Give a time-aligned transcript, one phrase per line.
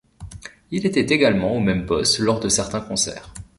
[0.71, 3.31] Il était également au même poste lors de certains concerts.